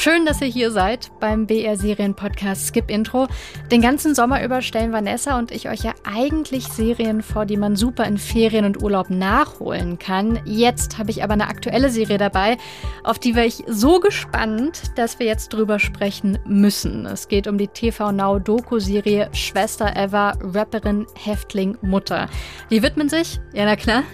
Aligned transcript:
Schön, 0.00 0.24
dass 0.26 0.40
ihr 0.40 0.46
hier 0.46 0.70
seid 0.70 1.10
beim 1.18 1.48
BR 1.48 1.76
Serien 1.76 2.14
Podcast 2.14 2.68
Skip 2.68 2.88
Intro. 2.88 3.26
Den 3.72 3.80
ganzen 3.80 4.14
Sommer 4.14 4.44
über 4.44 4.62
stellen 4.62 4.92
Vanessa 4.92 5.36
und 5.36 5.50
ich 5.50 5.68
euch 5.68 5.80
ja 5.80 5.92
eigentlich 6.04 6.68
Serien 6.68 7.20
vor, 7.20 7.46
die 7.46 7.56
man 7.56 7.74
super 7.74 8.04
in 8.04 8.16
Ferien 8.16 8.64
und 8.64 8.80
Urlaub 8.80 9.10
nachholen 9.10 9.98
kann. 9.98 10.38
Jetzt 10.44 10.98
habe 10.98 11.10
ich 11.10 11.24
aber 11.24 11.32
eine 11.32 11.48
aktuelle 11.48 11.90
Serie 11.90 12.16
dabei, 12.16 12.58
auf 13.02 13.18
die 13.18 13.34
war 13.34 13.44
ich 13.44 13.64
so 13.66 13.98
gespannt, 13.98 14.82
dass 14.94 15.18
wir 15.18 15.26
jetzt 15.26 15.52
drüber 15.52 15.80
sprechen 15.80 16.38
müssen. 16.46 17.04
Es 17.04 17.26
geht 17.26 17.48
um 17.48 17.58
die 17.58 17.66
TV 17.66 18.12
Now 18.12 18.38
Doku-Serie 18.38 19.30
Schwester 19.32 19.96
Eva, 19.96 20.34
Rapperin, 20.40 21.08
Häftling, 21.16 21.76
Mutter. 21.82 22.28
Die 22.70 22.84
widmen 22.84 23.08
sich, 23.08 23.40
ja 23.52 23.64
na 23.64 23.74
klar, 23.74 24.04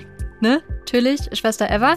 ne? 0.45 0.63
Natürlich, 0.69 1.21
Schwester 1.33 1.71
Eva. 1.71 1.97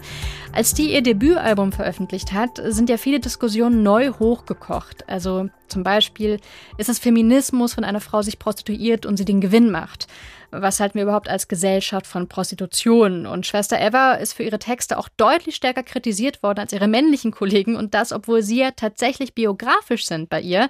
Als 0.54 0.74
die 0.74 0.94
ihr 0.94 1.04
Debütalbum 1.04 1.72
veröffentlicht 1.74 2.32
hat, 2.32 2.60
sind 2.64 2.90
ja 2.90 2.98
viele 2.98 3.20
Diskussionen 3.20 3.84
neu 3.84 4.14
hochgekocht. 4.14 5.08
Also 5.08 5.50
zum 5.68 5.84
Beispiel, 5.84 6.40
ist 6.78 6.90
es 6.90 6.98
Feminismus, 6.98 7.76
wenn 7.76 7.84
eine 7.84 8.00
Frau 8.00 8.22
sich 8.22 8.40
prostituiert 8.40 9.06
und 9.06 9.18
sie 9.18 9.26
den 9.26 9.42
Gewinn 9.42 9.70
macht? 9.70 10.08
Was 10.50 10.80
halten 10.80 10.96
wir 10.96 11.04
überhaupt 11.04 11.28
als 11.28 11.50
Gesellschaft 11.50 12.08
von 12.08 12.30
Prostitution? 12.30 13.26
Und 13.26 13.46
Schwester 13.46 13.80
Eva 13.80 14.14
ist 14.14 14.34
für 14.34 14.44
ihre 14.44 14.60
Texte 14.60 14.98
auch 14.98 15.10
deutlich 15.10 15.58
stärker 15.58 15.84
kritisiert 15.84 16.42
worden 16.42 16.60
als 16.60 16.72
ihre 16.72 16.88
männlichen 16.88 17.32
Kollegen 17.32 17.76
und 17.76 17.94
das, 17.94 18.14
obwohl 18.14 18.42
sie 18.42 18.60
ja 18.62 18.72
tatsächlich 18.72 19.36
biografisch 19.36 20.06
sind 20.06 20.30
bei 20.30 20.40
ihr. 20.40 20.70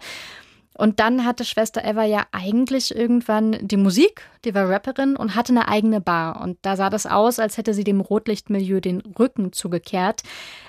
Und 0.78 1.00
dann 1.00 1.26
hatte 1.26 1.44
Schwester 1.44 1.84
Eva 1.84 2.04
ja 2.04 2.26
eigentlich 2.32 2.96
irgendwann 2.96 3.58
die 3.62 3.78
Musik, 3.78 4.22
die 4.46 4.54
war 4.54 4.70
Rapperin 4.70 5.16
und 5.16 5.36
hatte 5.36 5.52
eine 5.52 5.68
eigene 5.68 6.02
Bar. 6.02 6.42
Und 6.42 6.58
da 6.62 6.76
sah 6.76 6.90
das 6.90 7.08
aus, 7.08 7.40
als 7.40 7.58
hätte 7.58 7.74
sie 7.74 7.84
dem 7.84 8.00
Rotlichtmilieu 8.00 8.80
den 8.80 9.02
Rücken 9.18 9.54
zugekehrt. 9.54 10.22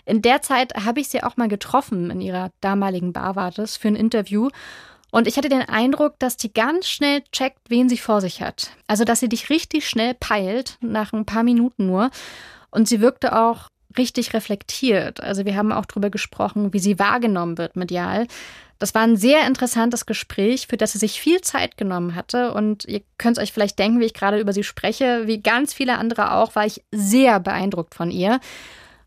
In 0.07 0.23
der 0.23 0.41
Zeit 0.41 0.75
habe 0.75 1.01
ich 1.01 1.09
sie 1.09 1.23
auch 1.23 1.37
mal 1.37 1.49
getroffen 1.49 2.11
in 2.11 2.21
ihrer 2.23 2.51
damaligen 2.61 3.13
Bar 3.13 3.37
war 3.37 3.51
das 3.51 3.77
für 3.77 3.89
ein 3.89 3.97
Interview. 3.97 4.49
Und 5.11 5.27
ich 5.27 5.37
hatte 5.37 5.49
den 5.49 5.63
Eindruck, 5.63 6.19
dass 6.19 6.37
die 6.37 6.53
ganz 6.53 6.87
schnell 6.87 7.23
checkt, 7.33 7.61
wen 7.69 7.89
sie 7.89 7.99
vor 7.99 8.21
sich 8.21 8.43
hat. 8.43 8.71
Also, 8.87 9.05
dass 9.05 9.21
sie 9.21 9.29
dich 9.29 9.51
richtig 9.51 9.89
schnell 9.89 10.15
peilt, 10.15 10.79
nach 10.81 11.13
ein 11.13 11.25
paar 11.25 11.43
Minuten 11.43 11.87
nur. 11.87 12.11
Und 12.71 12.89
sie 12.89 13.01
wirkte 13.01 13.39
auch 13.39 13.69
richtig 13.97 14.35
reflektiert. 14.35 15.23
Also, 15.23 15.45
wir 15.45 15.57
haben 15.57 15.73
auch 15.73 15.87
darüber 15.87 16.11
gesprochen, 16.11 16.73
wie 16.73 16.79
sie 16.79 16.99
wahrgenommen 16.99 17.59
wird 17.59 17.77
medial. 17.77 18.27
Das 18.79 18.95
war 18.95 19.03
ein 19.03 19.17
sehr 19.17 19.47
interessantes 19.47 20.07
Gespräch, 20.07 20.69
für 20.69 20.77
das 20.77 20.93
sie 20.93 20.99
sich 20.99 21.21
viel 21.21 21.41
Zeit 21.41 21.77
genommen 21.77 22.15
hatte. 22.15 22.53
Und 22.55 22.85
ihr 22.85 23.03
könnt 23.19 23.39
euch 23.39 23.53
vielleicht 23.53 23.79
denken, 23.79 23.99
wie 23.99 24.05
ich 24.05 24.15
gerade 24.15 24.39
über 24.39 24.53
sie 24.53 24.63
spreche. 24.63 25.27
Wie 25.27 25.43
ganz 25.43 25.75
viele 25.75 25.99
andere 25.99 26.33
auch, 26.35 26.55
war 26.55 26.65
ich 26.65 26.85
sehr 26.93 27.41
beeindruckt 27.41 27.95
von 27.95 28.11
ihr. 28.11 28.39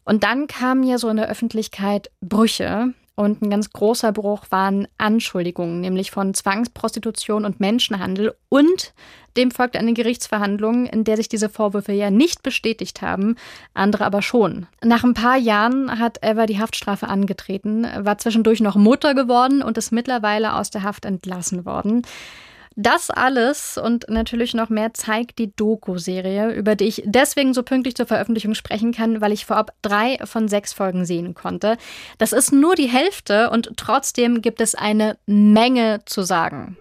Und 0.03 0.23
dann 0.23 0.47
kamen 0.47 0.83
ja 0.83 0.97
so 0.97 1.07
in 1.07 1.17
der 1.17 1.29
Öffentlichkeit 1.29 2.11
Brüche. 2.19 2.93
Und 3.15 3.41
ein 3.41 3.49
ganz 3.49 3.71
großer 3.71 4.11
Bruch 4.13 4.45
waren 4.49 4.87
Anschuldigungen, 4.97 5.81
nämlich 5.81 6.11
von 6.11 6.33
Zwangsprostitution 6.33 7.45
und 7.45 7.59
Menschenhandel. 7.59 8.33
Und 8.49 8.93
dem 9.37 9.51
folgte 9.51 9.79
eine 9.79 9.93
Gerichtsverhandlung, 9.93 10.85
in 10.85 11.03
der 11.03 11.17
sich 11.17 11.29
diese 11.29 11.49
Vorwürfe 11.49 11.91
ja 11.91 12.09
nicht 12.09 12.41
bestätigt 12.41 13.01
haben, 13.01 13.35
andere 13.73 14.05
aber 14.05 14.21
schon. 14.21 14.67
Nach 14.83 15.03
ein 15.03 15.13
paar 15.13 15.37
Jahren 15.37 15.99
hat 15.99 16.19
Eva 16.21 16.45
die 16.45 16.59
Haftstrafe 16.59 17.07
angetreten, 17.07 17.85
war 17.99 18.17
zwischendurch 18.17 18.61
noch 18.61 18.75
Mutter 18.75 19.13
geworden 19.13 19.61
und 19.61 19.77
ist 19.77 19.91
mittlerweile 19.91 20.55
aus 20.55 20.69
der 20.69 20.83
Haft 20.83 21.05
entlassen 21.05 21.65
worden. 21.65 22.03
Das 22.77 23.09
alles 23.09 23.77
und 23.77 24.05
natürlich 24.07 24.53
noch 24.53 24.69
mehr 24.69 24.93
zeigt 24.93 25.39
die 25.39 25.53
Doku-Serie, 25.53 26.53
über 26.53 26.75
die 26.75 26.85
ich 26.85 27.03
deswegen 27.05 27.53
so 27.53 27.63
pünktlich 27.63 27.95
zur 27.95 28.05
Veröffentlichung 28.05 28.55
sprechen 28.55 28.93
kann, 28.93 29.19
weil 29.19 29.33
ich 29.33 29.45
vorab 29.45 29.73
drei 29.81 30.17
von 30.23 30.47
sechs 30.47 30.71
Folgen 30.71 31.03
sehen 31.05 31.33
konnte. 31.33 31.77
Das 32.17 32.31
ist 32.31 32.53
nur 32.53 32.75
die 32.75 32.87
Hälfte 32.87 33.49
und 33.49 33.73
trotzdem 33.75 34.41
gibt 34.41 34.61
es 34.61 34.73
eine 34.73 35.17
Menge 35.25 35.99
zu 36.05 36.21
sagen. 36.21 36.77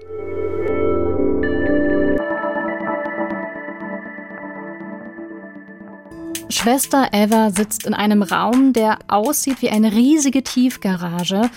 Schwester 6.51 7.08
Eva 7.12 7.51
sitzt 7.51 7.86
in 7.86 7.95
einem 7.95 8.22
Raum, 8.22 8.72
der 8.72 8.98
aussieht 9.08 9.61
wie 9.62 9.70
eine 9.70 9.92
riesige 9.92 10.42
Tiefgarage, 10.42 11.51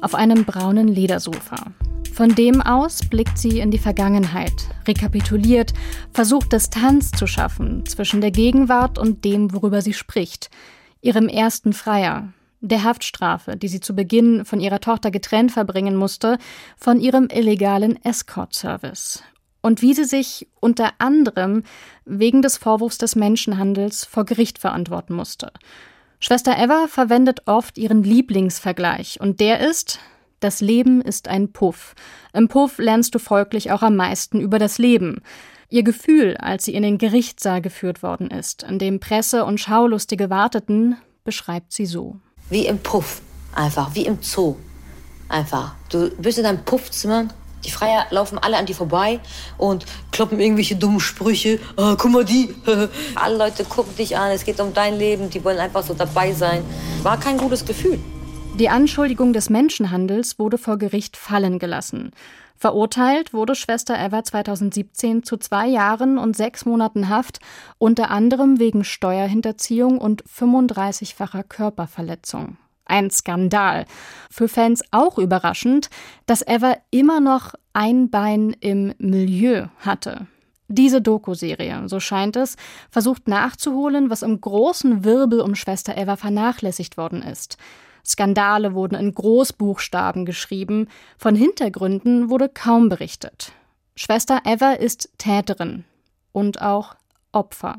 auf 0.00 0.14
einem 0.14 0.44
braunen 0.44 0.88
Ledersofa. 0.88 1.72
Von 2.16 2.34
dem 2.34 2.62
aus 2.62 3.00
blickt 3.00 3.36
sie 3.36 3.60
in 3.60 3.70
die 3.70 3.76
Vergangenheit, 3.76 4.68
rekapituliert, 4.88 5.74
versucht 6.14 6.50
Distanz 6.50 7.10
zu 7.10 7.26
schaffen 7.26 7.84
zwischen 7.84 8.22
der 8.22 8.30
Gegenwart 8.30 8.98
und 8.98 9.26
dem, 9.26 9.52
worüber 9.52 9.82
sie 9.82 9.92
spricht, 9.92 10.48
ihrem 11.02 11.28
ersten 11.28 11.74
Freier, 11.74 12.32
der 12.62 12.84
Haftstrafe, 12.84 13.58
die 13.58 13.68
sie 13.68 13.80
zu 13.80 13.94
Beginn 13.94 14.46
von 14.46 14.60
ihrer 14.60 14.80
Tochter 14.80 15.10
getrennt 15.10 15.52
verbringen 15.52 15.94
musste, 15.94 16.38
von 16.78 17.00
ihrem 17.00 17.28
illegalen 17.30 18.02
Escort-Service 18.02 19.22
und 19.60 19.82
wie 19.82 19.92
sie 19.92 20.04
sich 20.04 20.48
unter 20.58 20.92
anderem 20.96 21.64
wegen 22.06 22.40
des 22.40 22.56
Vorwurfs 22.56 22.96
des 22.96 23.14
Menschenhandels 23.14 24.06
vor 24.06 24.24
Gericht 24.24 24.58
verantworten 24.58 25.12
musste. 25.12 25.52
Schwester 26.18 26.56
Eva 26.56 26.86
verwendet 26.88 27.42
oft 27.44 27.76
ihren 27.76 28.02
Lieblingsvergleich 28.02 29.20
und 29.20 29.38
der 29.40 29.60
ist, 29.60 30.00
das 30.40 30.60
Leben 30.60 31.00
ist 31.00 31.28
ein 31.28 31.52
Puff. 31.52 31.94
Im 32.32 32.48
Puff 32.48 32.78
lernst 32.78 33.14
du 33.14 33.18
folglich 33.18 33.72
auch 33.72 33.82
am 33.82 33.96
meisten 33.96 34.40
über 34.40 34.58
das 34.58 34.78
Leben. 34.78 35.22
Ihr 35.68 35.82
Gefühl, 35.82 36.36
als 36.36 36.64
sie 36.64 36.74
in 36.74 36.82
den 36.82 36.98
Gerichtssaal 36.98 37.60
geführt 37.60 38.02
worden 38.02 38.30
ist, 38.30 38.64
an 38.64 38.78
dem 38.78 39.00
Presse 39.00 39.44
und 39.44 39.58
Schaulustige 39.58 40.30
warteten, 40.30 40.96
beschreibt 41.24 41.72
sie 41.72 41.86
so. 41.86 42.16
Wie 42.50 42.66
im 42.66 42.78
Puff, 42.78 43.20
einfach, 43.54 43.94
wie 43.94 44.06
im 44.06 44.18
Zoo. 44.22 44.56
Einfach. 45.28 45.74
Du 45.88 46.10
bist 46.18 46.38
in 46.38 46.44
deinem 46.44 46.64
Puffzimmer, 46.64 47.26
die 47.64 47.72
Freier 47.72 48.06
laufen 48.10 48.38
alle 48.38 48.58
an 48.58 48.66
dir 48.66 48.76
vorbei 48.76 49.18
und 49.58 49.86
kloppen 50.12 50.38
irgendwelche 50.38 50.76
dummen 50.76 51.00
Sprüche. 51.00 51.58
Ah, 51.76 51.96
guck 51.98 52.12
mal 52.12 52.24
die. 52.24 52.54
alle 53.16 53.36
Leute 53.36 53.64
gucken 53.64 53.96
dich 53.96 54.16
an, 54.16 54.30
es 54.30 54.44
geht 54.44 54.60
um 54.60 54.72
dein 54.72 54.96
Leben, 54.96 55.30
die 55.30 55.42
wollen 55.42 55.58
einfach 55.58 55.82
so 55.82 55.94
dabei 55.94 56.32
sein. 56.32 56.62
War 57.02 57.18
kein 57.18 57.36
gutes 57.36 57.64
Gefühl. 57.64 57.98
Die 58.58 58.70
Anschuldigung 58.70 59.34
des 59.34 59.50
Menschenhandels 59.50 60.38
wurde 60.38 60.56
vor 60.56 60.78
Gericht 60.78 61.18
fallen 61.18 61.58
gelassen. 61.58 62.12
Verurteilt 62.56 63.34
wurde 63.34 63.54
Schwester 63.54 63.98
Eva 63.98 64.24
2017 64.24 65.22
zu 65.24 65.36
zwei 65.36 65.66
Jahren 65.66 66.16
und 66.16 66.34
sechs 66.34 66.64
Monaten 66.64 67.10
Haft, 67.10 67.40
unter 67.76 68.10
anderem 68.10 68.58
wegen 68.58 68.82
Steuerhinterziehung 68.82 69.98
und 69.98 70.24
35-facher 70.24 71.42
Körperverletzung. 71.42 72.56
Ein 72.86 73.10
Skandal. 73.10 73.84
Für 74.30 74.48
Fans 74.48 74.82
auch 74.90 75.18
überraschend, 75.18 75.90
dass 76.24 76.40
Eva 76.46 76.78
immer 76.90 77.20
noch 77.20 77.52
ein 77.74 78.08
Bein 78.08 78.56
im 78.60 78.94
Milieu 78.96 79.66
hatte. 79.80 80.28
Diese 80.68 81.02
Doku-Serie, 81.02 81.90
so 81.90 82.00
scheint 82.00 82.36
es, 82.36 82.56
versucht 82.90 83.28
nachzuholen, 83.28 84.08
was 84.08 84.22
im 84.22 84.40
großen 84.40 85.04
Wirbel 85.04 85.40
um 85.40 85.54
Schwester 85.54 85.94
Eva 85.98 86.16
vernachlässigt 86.16 86.96
worden 86.96 87.20
ist. 87.22 87.58
Skandale 88.06 88.74
wurden 88.74 88.94
in 88.94 89.12
Großbuchstaben 89.12 90.24
geschrieben, 90.24 90.88
von 91.18 91.34
Hintergründen 91.34 92.30
wurde 92.30 92.48
kaum 92.48 92.88
berichtet. 92.88 93.52
Schwester 93.94 94.42
Eva 94.44 94.72
ist 94.72 95.10
Täterin 95.18 95.84
und 96.32 96.60
auch 96.60 96.94
Opfer. 97.32 97.78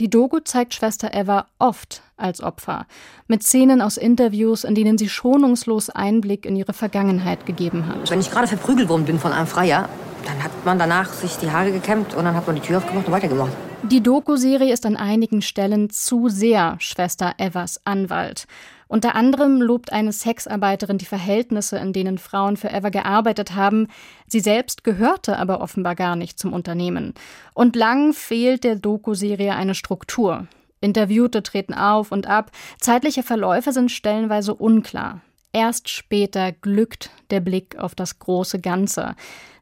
Die 0.00 0.08
Doku 0.08 0.38
zeigt 0.38 0.72
Schwester 0.72 1.12
Eva 1.12 1.46
oft 1.58 2.02
als 2.16 2.42
Opfer, 2.42 2.86
mit 3.28 3.42
Szenen 3.42 3.82
aus 3.82 3.98
Interviews, 3.98 4.64
in 4.64 4.74
denen 4.74 4.96
sie 4.96 5.10
schonungslos 5.10 5.90
Einblick 5.90 6.46
in 6.46 6.56
ihre 6.56 6.72
Vergangenheit 6.72 7.44
gegeben 7.44 7.86
hat. 7.86 8.10
Wenn 8.10 8.20
ich 8.20 8.30
gerade 8.30 8.46
verprügelt 8.46 8.88
worden 8.88 9.04
bin 9.04 9.18
von 9.18 9.32
einem 9.32 9.46
Freier, 9.46 9.90
dann 10.24 10.42
hat 10.42 10.52
man 10.64 10.78
danach 10.78 11.12
sich 11.12 11.36
die 11.36 11.50
Haare 11.50 11.72
gekämmt 11.72 12.14
und 12.14 12.24
dann 12.24 12.34
hat 12.34 12.46
man 12.46 12.56
die 12.56 12.62
Tür 12.62 12.78
aufgemacht 12.78 13.06
und 13.06 13.12
weitergemacht. 13.12 13.52
Die 13.82 14.02
Doku-Serie 14.02 14.72
ist 14.72 14.86
an 14.86 14.96
einigen 14.96 15.42
Stellen 15.42 15.90
zu 15.90 16.28
sehr 16.28 16.76
Schwester 16.78 17.34
Evas 17.38 17.80
Anwalt. 17.84 18.46
Unter 18.90 19.14
anderem 19.14 19.62
lobt 19.62 19.92
eine 19.92 20.10
Sexarbeiterin 20.10 20.98
die 20.98 21.04
Verhältnisse, 21.04 21.78
in 21.78 21.92
denen 21.92 22.18
Frauen 22.18 22.56
für 22.56 22.70
Eva 22.70 22.88
gearbeitet 22.88 23.54
haben. 23.54 23.86
Sie 24.26 24.40
selbst 24.40 24.82
gehörte 24.82 25.38
aber 25.38 25.60
offenbar 25.60 25.94
gar 25.94 26.16
nicht 26.16 26.40
zum 26.40 26.52
Unternehmen. 26.52 27.14
Und 27.54 27.76
lang 27.76 28.12
fehlt 28.12 28.64
der 28.64 28.74
Doku-Serie 28.74 29.54
eine 29.54 29.76
Struktur. 29.76 30.48
Interviewte 30.80 31.44
treten 31.44 31.72
auf 31.72 32.10
und 32.10 32.26
ab, 32.26 32.50
zeitliche 32.80 33.22
Verläufe 33.22 33.70
sind 33.70 33.92
stellenweise 33.92 34.56
unklar. 34.56 35.20
Erst 35.52 35.88
später 35.88 36.50
glückt 36.50 37.10
der 37.30 37.38
Blick 37.38 37.78
auf 37.78 37.94
das 37.94 38.18
große 38.18 38.58
Ganze. 38.58 39.14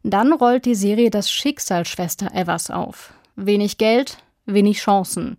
Dann 0.03 0.33
rollt 0.33 0.65
die 0.65 0.75
Serie 0.75 1.11
das 1.11 1.31
Schicksal 1.31 1.85
Schwester 1.85 2.35
Evas 2.35 2.71
auf. 2.71 3.13
Wenig 3.37 3.77
Geld, 3.77 4.17
wenig 4.47 4.79
Chancen. 4.79 5.37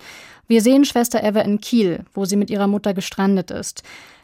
Wir 0.50 0.64
sehen 0.64 0.84
Schwester 0.84 1.24
Eva 1.24 1.42
in 1.42 1.62
Kiel, 1.62 2.06
wo 2.12 2.26
sie 2.26 2.36
mit 2.36 2.50
ihrer 2.50 2.66
Mutter 2.66 2.96
gestrandet 2.96 3.52
ist. 3.52 3.84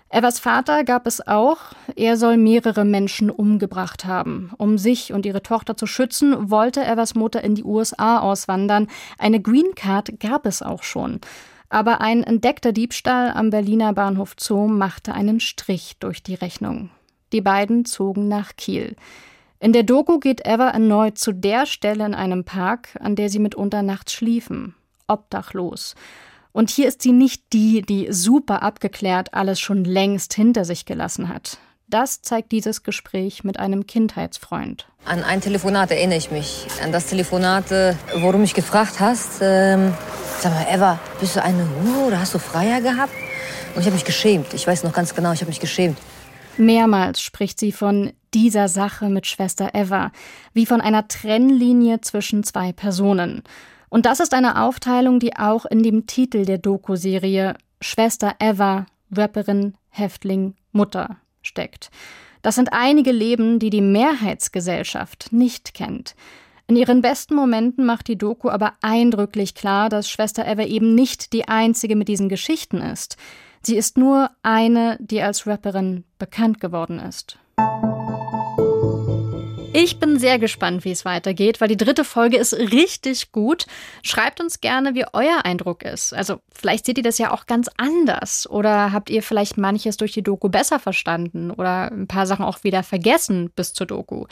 Evas 0.10 0.40
Vater 0.40 0.84
gab 0.84 1.06
es 1.06 1.28
auch. 1.28 1.58
Er 1.96 2.18
soll 2.18 2.38
mehrere 2.38 2.84
Menschen 2.84 3.30
umgebracht 3.30 4.06
haben. 4.06 4.50
Um 4.58 4.80
sich 4.80 5.14
und 5.14 5.28
ihre 5.28 5.44
Tochter 5.44 5.78
zu 5.78 5.86
schützen, 5.86 6.50
wollte 6.50 6.84
Evas 6.84 7.14
Mutter 7.14 7.44
in 7.44 7.54
die 7.54 7.64
USA 7.64 8.18
auswandern. 8.18 8.88
Eine 9.20 9.40
Green 9.40 9.76
Card 9.76 10.20
gab 10.20 10.48
es 10.48 10.64
auch 10.64 10.82
schon. 10.82 11.22
Aber 11.70 12.02
ein 12.02 12.24
entdeckter 12.24 12.72
Diebstahl 12.72 13.30
am 13.30 13.52
Berliner 13.52 13.94
Bahnhof 13.94 14.34
Zoo 14.40 14.68
machte 14.68 15.14
einen 15.14 15.40
Strich 15.40 15.98
durch 16.00 16.24
die 16.24 16.34
Rechnung. 16.34 16.90
Die 17.34 17.42
beiden 17.42 17.86
zogen 17.86 18.28
nach 18.28 18.56
Kiel. 18.56 18.96
In 19.60 19.74
der 19.74 19.84
Doku 19.84 20.18
geht 20.18 20.42
Eva 20.44 20.70
erneut 20.70 21.20
zu 21.20 21.34
der 21.34 21.68
Stelle 21.68 22.04
in 22.04 22.16
einem 22.16 22.46
Park, 22.46 22.98
an 23.00 23.16
der 23.16 23.30
sie 23.30 23.40
mitunter 23.40 23.84
nachts 23.84 24.14
schliefen, 24.14 24.74
obdachlos. 25.08 25.96
Und 26.52 26.70
hier 26.70 26.88
ist 26.88 27.02
sie 27.02 27.12
nicht 27.12 27.44
die, 27.52 27.82
die 27.82 28.08
super 28.12 28.64
abgeklärt 28.64 29.34
alles 29.34 29.60
schon 29.60 29.84
längst 29.84 30.34
hinter 30.34 30.64
sich 30.64 30.86
gelassen 30.86 31.28
hat. 31.28 31.58
Das 31.88 32.22
zeigt 32.22 32.52
dieses 32.52 32.82
Gespräch 32.82 33.44
mit 33.44 33.60
einem 33.60 33.86
Kindheitsfreund. 33.86 34.88
An 35.04 35.24
ein 35.24 35.42
Telefonat 35.42 35.92
erinnere 35.92 36.18
ich 36.18 36.32
mich. 36.32 36.66
An 36.84 36.92
das 36.92 37.08
Telefonat, 37.08 37.72
äh, 37.72 37.94
wo 38.22 38.32
du 38.32 38.40
mich 38.40 38.56
gefragt 38.56 39.00
hast, 39.00 39.40
ähm, 39.42 39.94
sag 40.40 40.54
mal, 40.54 40.66
Eva, 40.72 41.00
bist 41.20 41.36
du 41.36 41.44
eine 41.44 41.68
Hure 41.84 42.08
oder 42.08 42.20
hast 42.20 42.34
du 42.34 42.40
Freier 42.40 42.82
gehabt? 42.82 43.14
Und 43.76 43.82
ich 43.82 43.86
habe 43.86 43.96
mich 43.96 44.06
geschämt. 44.06 44.54
Ich 44.54 44.66
weiß 44.66 44.84
noch 44.84 44.94
ganz 44.94 45.14
genau, 45.14 45.32
ich 45.34 45.42
habe 45.42 45.50
mich 45.50 45.60
geschämt. 45.60 45.98
Mehrmals 46.58 47.22
spricht 47.22 47.60
sie 47.60 47.72
von 47.72 48.14
dieser 48.34 48.68
Sache 48.68 49.10
mit 49.10 49.28
Schwester 49.28 49.72
Eva, 49.74 50.12
wie 50.54 50.66
von 50.66 50.82
einer 50.82 51.08
Trennlinie 51.08 52.02
zwischen 52.02 52.44
zwei 52.44 52.72
Personen. 52.72 53.44
Und 53.90 54.06
das 54.06 54.20
ist 54.20 54.34
eine 54.34 54.62
Aufteilung, 54.62 55.20
die 55.20 55.36
auch 55.36 55.66
in 55.66 55.84
dem 55.84 56.08
Titel 56.08 56.46
der 56.46 56.58
Doku-Serie 56.58 57.56
Schwester 57.82 58.36
Eva, 58.40 58.86
Rapperin, 59.12 59.76
Häftling, 59.90 60.56
Mutter 60.72 61.18
steckt. 61.42 61.90
Das 62.42 62.56
sind 62.56 62.74
einige 62.74 63.12
Leben, 63.12 63.60
die 63.60 63.70
die 63.70 63.82
Mehrheitsgesellschaft 63.82 65.32
nicht 65.32 65.74
kennt. 65.74 66.16
In 66.68 66.76
ihren 66.76 67.02
besten 67.02 67.36
Momenten 67.36 67.86
macht 67.86 68.08
die 68.08 68.18
Doku 68.18 68.50
aber 68.50 68.74
eindrücklich 68.82 69.54
klar, 69.54 69.90
dass 69.90 70.10
Schwester 70.10 70.48
Eva 70.48 70.64
eben 70.64 70.96
nicht 70.96 71.32
die 71.34 71.48
einzige 71.48 71.96
mit 71.96 72.08
diesen 72.08 72.28
Geschichten 72.28 72.78
ist. 72.78 73.18
Sie 73.62 73.78
ist 73.78 73.98
nur 73.98 74.32
eine, 74.44 74.98
die 75.00 75.22
als 75.22 75.48
Rapperin 75.48 76.04
bekannt 76.18 76.60
geworden 76.60 77.00
ist. 77.00 77.40
Ich 79.78 80.00
bin 80.00 80.18
sehr 80.18 80.40
gespannt, 80.40 80.86
wie 80.86 80.92
es 80.92 81.04
weitergeht, 81.04 81.60
weil 81.60 81.68
die 81.68 81.76
dritte 81.76 82.06
Folge 82.06 82.38
ist 82.38 82.54
richtig 82.54 83.34
gut. 83.34 83.66
Schreibt 84.04 84.40
uns 84.40 84.62
gerne, 84.62 84.96
wie 84.96 85.04
euer 85.12 85.44
Eindruck 85.44 85.84
ist. 85.84 86.14
Also 86.14 86.40
vielleicht 86.50 86.86
seht 86.86 86.98
ihr 86.98 87.04
das 87.04 87.18
ja 87.18 87.34
auch 87.34 87.46
ganz 87.46 87.70
anders 87.76 88.50
oder 88.50 88.94
habt 88.94 89.10
ihr 89.10 89.22
vielleicht 89.22 89.58
manches 89.58 89.98
durch 89.98 90.14
die 90.14 90.24
Doku 90.24 90.48
besser 90.48 90.80
verstanden 90.80 91.52
oder 91.52 91.92
ein 91.92 92.08
paar 92.08 92.26
Sachen 92.26 92.46
auch 92.46 92.64
wieder 92.64 92.84
vergessen 92.84 93.52
bis 93.54 93.74
zur 93.74 93.86
Doku. 93.86 94.28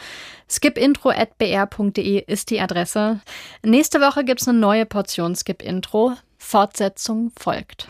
skipintro.br.de 0.49 2.23
ist 2.25 2.49
die 2.49 2.61
Adresse. 2.61 3.19
Nächste 3.63 3.99
Woche 3.99 4.23
gibt 4.23 4.41
es 4.41 4.47
eine 4.47 4.57
neue 4.57 4.85
Portion 4.85 5.35
Skip 5.35 5.61
Intro. 5.61 6.13
Fortsetzung 6.37 7.33
folgt. 7.37 7.89